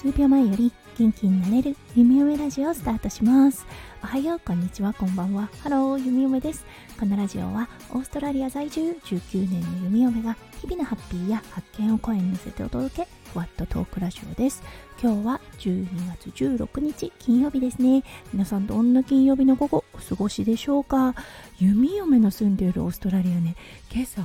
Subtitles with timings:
[0.00, 3.66] 数秒前より元気になれるゆみよめラジオをスタートします。
[4.02, 5.50] おはようこんにちはこんばんは。
[5.62, 6.64] ハローゆみよめです。
[6.98, 14.62] このラジオはオーストラリア在住19年のゆみよめが日々のハッピーや発見を声に乗せてお届けふわっとトークラジオです。
[15.02, 15.86] 今日は12
[16.18, 18.02] 月16日金曜日ですね。
[18.32, 21.14] 皆さんどんな金曜日の午後お過ごしでしょうか？
[21.58, 23.54] ゆみよめの住んでいるオーストラリアね
[23.92, 24.22] 今朝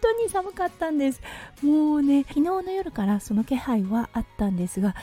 [0.00, 1.20] 当に寒かったんです。
[1.62, 4.94] もうね昨日の夜からその気配はあったんですが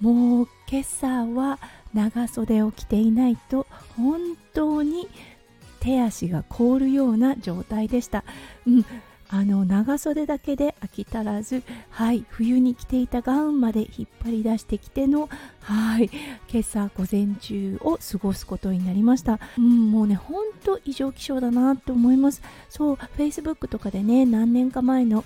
[0.00, 1.58] もう今朝は
[1.94, 3.66] 長袖を着ていないと
[3.96, 5.08] 本当に
[5.80, 8.24] 手足が凍るような状態でした、
[8.66, 8.86] うん、
[9.30, 15.28] あの長袖だけで飽き足らず、はい、冬に着ていたガウンまで引っ張り出してきての、
[15.60, 16.10] はい、
[16.50, 19.38] 今朝午前中を過ごすことになりました。
[19.58, 22.40] うん、もうね、ほんと異常気象だなと思います。
[22.70, 25.24] そう、Facebook とかでね、何年か前の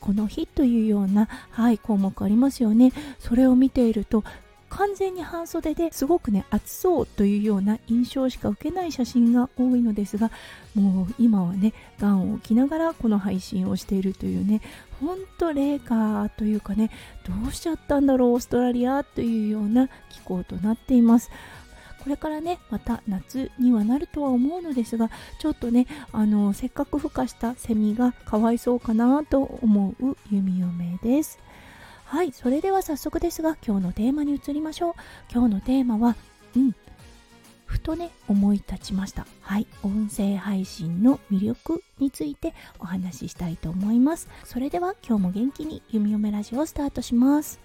[0.00, 2.92] この日というような、はい、項目ありますよね。
[3.20, 4.24] それを見ていると、
[4.70, 10.30] 完全に半袖ですごくね暑そうというような印象しか受けない写真が多いのですが
[10.74, 14.60] もう今はねガンを着ながらこの配信をしているというね
[15.00, 16.90] ほんと冷夏というかね
[17.26, 21.30] どうしちゃったんだろうオーストラリアというような気候となっています。
[22.02, 31.38] これからねまた夏にはなるとは思うのですがちょっとねあのせっかく孵化したセミがかわいそうかなと思う弓嫁です。
[32.08, 34.94] はいそれでは早速ですが今日のテーマに移りましょう。
[35.30, 36.16] 今日のテーマは
[36.56, 36.74] うん。
[37.66, 39.26] ふとね思い立ちました。
[39.42, 44.30] はい音声配信の魅力についてお話ししたいと思います。
[44.44, 47.60] それでは今日も元気に弓嫁ラジオをスタートします。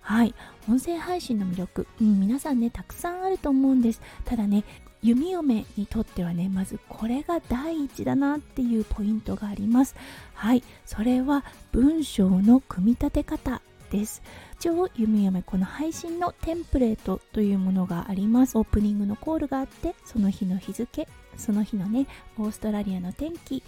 [0.00, 0.34] はい
[0.66, 4.00] 音声配信の魅力、うん、皆さんねたくさんあると思うんです。
[4.24, 4.64] ただね
[5.04, 9.94] 弓嫁にとってはねまずこれが第一だなっていうポイントがあります。
[10.32, 10.64] はい。
[10.86, 13.60] それは文章の組み立て方
[13.90, 14.22] です。
[14.58, 18.56] 一応弓嫁この配信のテンプレートというものがあります。
[18.56, 22.06] オープニングのコールがあってその日の日付その日のね
[22.38, 23.62] オーストラリアの天気。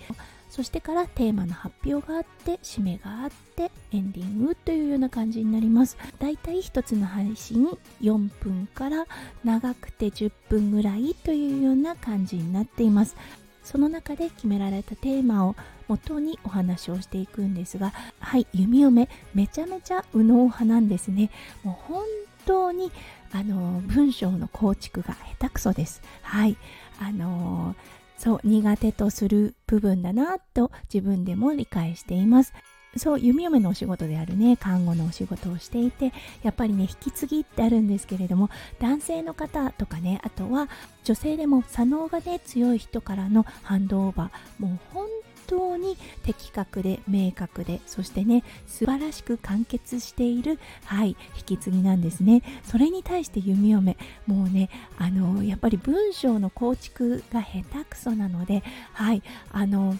[0.49, 5.97] そしてからテーマの発表があって締めがあってエンディングというような感じになります。
[6.19, 7.67] だいたい1つの配信
[8.01, 9.07] 4分から
[9.45, 13.17] 長くて10分ぐらいというような感じになっています。
[13.65, 15.57] その中で決められたテーマを
[15.89, 21.31] 元にお話をしていくんですがはい弓嫁めちゃめちゃ右脳派なんですね。
[21.65, 22.05] もう本
[22.45, 22.93] 当に
[23.33, 26.01] あの文章の構築が下手くそです。
[26.23, 26.57] はい。
[27.01, 32.53] あのーそう苦手とする部分だなと自分でも理解しています。
[32.97, 36.13] そう弓嫁のお仕事であるね看護のお仕事をしていて
[36.43, 38.49] やっぱりね引き継ぎってあるんですけれども
[38.81, 40.69] 男性の方とかねあとは
[41.05, 45.06] 女性でも左脳がね強い人からのハンドオーバーもう本
[45.47, 52.43] 当に的確で明確でそしてね素晴らしく完結しているはい引き継ぎなんですね。
[52.65, 53.97] それに対して弓嫁
[54.27, 58.63] もうねあのやっぱり文章の構築が下手くそなので
[58.93, 59.97] はいあの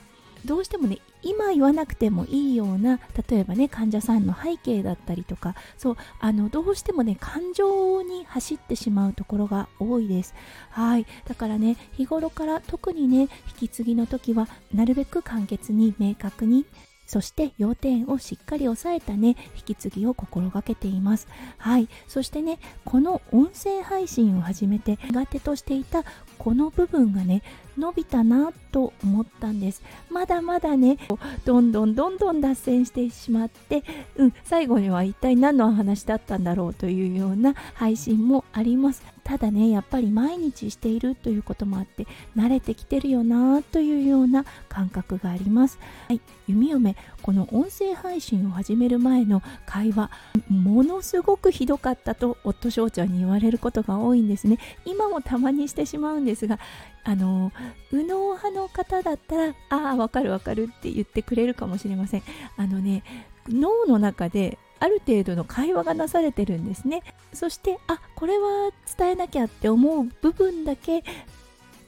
[0.47, 10.35] どうしてもね今言わなくてもいいような例えばね患者さんの背景だったりとかそうあのどうしてもね感情に走ってしまうところが多いです。
[10.71, 11.07] はい。
[11.27, 16.65] だからね日頃から特にね引き継ぎの時はなるべく簡潔に明確に
[17.07, 21.29] そして要点をしっかり押さえたね引き継ぎを心がけています。
[21.57, 21.89] はい。
[22.09, 26.05] そしてねこの音声配信を始めて苦手としていた
[26.39, 27.43] この部分がね
[27.77, 29.83] 伸びたなと思ったんです。
[30.11, 30.99] まだまだね
[31.45, 33.85] どんどんどんどん脱線してしまって、
[34.17, 39.03] うん、最後には一体何の話だったんだろうというような配信もあります。
[39.25, 45.79] ただねやっぱり毎日しているということもあって慣れてきてるよなというような感覚があります。
[46.07, 50.13] はい弓嫁この音声配信を始める前の会話
[50.49, 54.59] ものすごくひどかったと夫翔ちゃんに言われることが多いんですね。
[54.85, 56.59] 今もたまにしてしまうんですが
[57.05, 57.53] あの
[57.91, 62.23] 右脳派の方だったらああわかるわかるって言ってくれるかもしれません。
[62.57, 63.03] あのね
[63.49, 67.03] 脳の中である程度の会話がなされてるんですね。
[67.33, 71.03] そしてあこれは伝えなきゃって思う部分だけ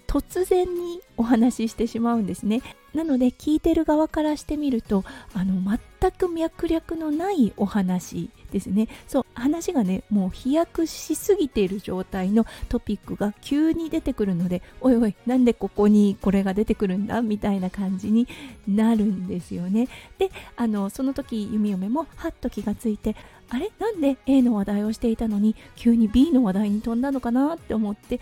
[0.06, 2.62] 突然にお話ししてしまうんですね。
[2.94, 5.04] なので聞いてる側からしてみると
[5.34, 5.60] あの
[6.00, 8.88] 全く脈絡のないお話ですね。
[9.06, 18.28] そう話がねもう飛躍しすぎている状態のトピックが急に出てくるのでおいおいなんでここにこれが出てくるんだみたいな感じに
[18.66, 19.88] なるんですよね。
[20.18, 23.16] であのその時弓嫁もはっと気がついて
[23.50, 23.70] あれ？
[23.78, 28.20] なんで A の話題をしていたのに急に B の話題に飛んだのかなって思って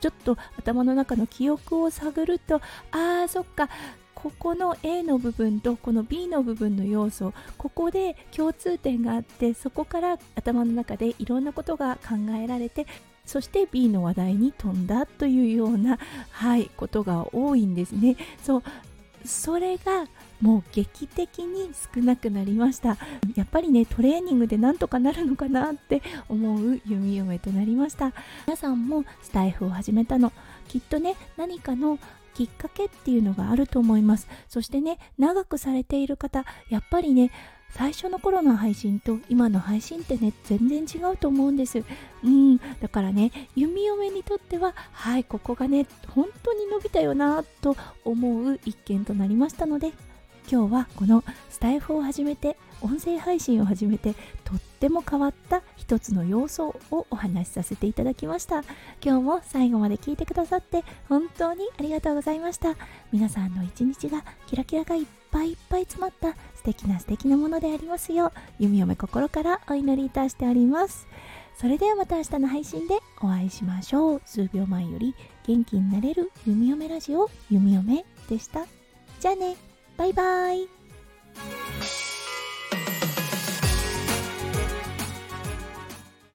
[0.00, 2.56] ちょっと頭の中の記憶を探ると
[2.90, 3.68] あーそっか。
[4.24, 12.86] ここの A の部分とこの B の部分の要素ここで共通点があってそこから頭の中でいろんなことが考えられて
[13.26, 15.98] そして B の話題に飛んだというような、
[16.30, 18.16] はい、ことが多いんですね。
[18.42, 18.62] そう
[19.26, 20.06] それが
[20.40, 22.96] もう劇的に少なくなりました。
[23.36, 28.14] やっぱりねトレーニングでなんとかなるのかなって思う弓嫁となりました。
[28.46, 30.32] 皆さんもスタイフを始めたの。
[30.68, 31.98] きっとね何かの
[32.34, 34.28] きっかけっていうのがあると思います。
[34.48, 37.30] そしてね長くされている方やっぱりね
[37.70, 41.82] 最初の頃の配信と今の配信ってね全然違うと思うんです。
[42.22, 42.58] うん。
[42.58, 49.92] だからね弓嫁にとってははいここがね本当に伸びたよなと思う一件となりましたので
[50.50, 54.14] 今日はこのスタイフを始めて音声配信を始めて
[54.44, 58.62] とっても変わった一つの要素をお話しさせていただきました。
[59.02, 62.76] 今日も最後まで聞いてくださって本当にありがとうございました。
[63.10, 71.06] 皆さんの一日がキラキラがいっぱいいっぱい詰まった素敵な素敵なものでありますよう弓嫁心からお祈りいたしております。
[71.56, 74.22] それではまた明日の配信でお会いしましょう。
[74.26, 75.14] 数秒前より
[75.46, 78.66] 元気になれる弓嫁ラジオ弓嫁でした。
[79.20, 79.73] じゃあね。
[79.96, 80.68] バイバイ。